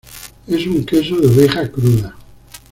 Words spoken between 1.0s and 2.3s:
de oveja cruda.